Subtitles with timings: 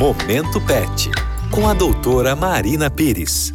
[0.00, 1.10] Momento Pet,
[1.50, 3.52] com a doutora Marina Pires.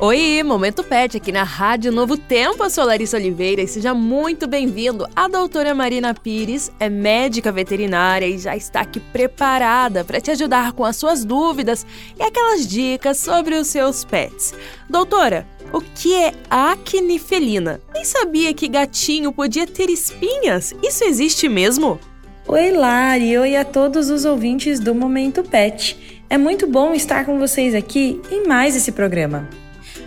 [0.00, 2.64] Oi, Momento Pet aqui na Rádio Novo Tempo.
[2.64, 5.06] Eu sou Larissa Oliveira e seja muito bem-vindo.
[5.14, 10.72] A doutora Marina Pires é médica veterinária e já está aqui preparada para te ajudar
[10.72, 11.86] com as suas dúvidas
[12.18, 14.54] e aquelas dicas sobre os seus pets.
[14.90, 17.80] Doutora, o que é acne felina?
[17.94, 20.74] Nem sabia que gatinho podia ter espinhas.
[20.82, 22.00] Isso existe mesmo?
[22.48, 23.36] Oi, Lari.
[23.36, 26.20] Oi a todos os ouvintes do Momento Pet.
[26.30, 29.48] É muito bom estar com vocês aqui em mais esse programa.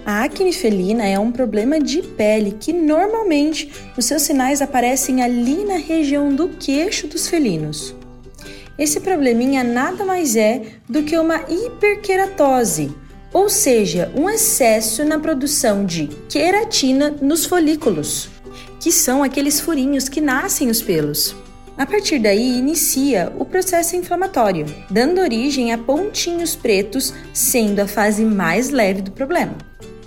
[0.06, 5.66] A acne felina é um problema de pele que normalmente os seus sinais aparecem ali
[5.66, 7.94] na região do queixo dos felinos.
[8.78, 12.90] Esse probleminha nada mais é do que uma hiperqueratose,
[13.34, 18.30] ou seja, um excesso na produção de queratina nos folículos,
[18.80, 21.36] que são aqueles furinhos que nascem os pelos.
[21.80, 28.26] A partir daí, inicia o processo inflamatório, dando origem a pontinhos pretos, sendo a fase
[28.26, 29.56] mais leve do problema.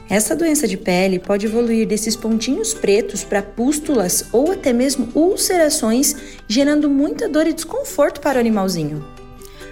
[0.07, 6.15] Essa doença de pele pode evoluir desses pontinhos pretos para pústulas ou até mesmo ulcerações,
[6.47, 9.03] gerando muita dor e desconforto para o animalzinho.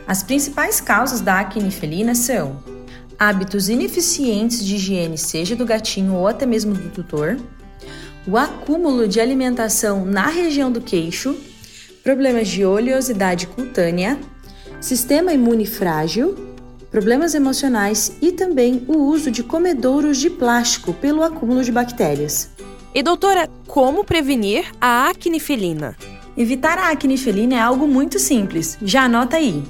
[0.06, 2.64] As principais causas da acne felina são
[3.18, 7.36] hábitos ineficientes de higiene, seja do gatinho ou até mesmo do tutor,
[8.26, 11.36] o acúmulo de alimentação na região do queixo,
[12.02, 14.18] problemas de oleosidade cutânea,
[14.80, 16.34] sistema imune frágil,
[16.90, 22.50] problemas emocionais e também o uso de comedouros de plástico pelo acúmulo de bactérias.
[22.94, 25.96] E doutora, como prevenir a acne felina?
[26.36, 28.76] Evitar a acne felina é algo muito simples.
[28.82, 29.62] Já anota aí.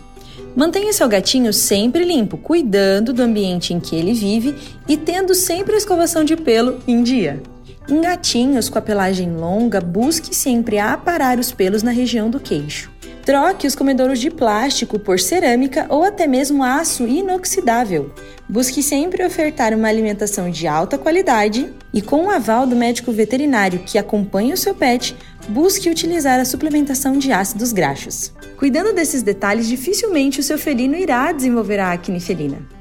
[0.56, 4.54] Mantenha seu gatinho sempre limpo, cuidando do ambiente em que ele vive
[4.88, 7.42] e tendo sempre a escovação de pelo em dia.
[7.90, 12.88] Em gatinhos com a pelagem longa, busque sempre aparar os pelos na região do queixo.
[13.24, 18.14] Troque os comedouros de plástico por cerâmica ou até mesmo aço inoxidável.
[18.48, 23.80] Busque sempre ofertar uma alimentação de alta qualidade e, com o aval do médico veterinário
[23.80, 25.16] que acompanha o seu pet,
[25.48, 28.32] busque utilizar a suplementação de ácidos graxos.
[28.56, 32.79] Cuidando desses detalhes, dificilmente o seu felino irá desenvolver a acne felina.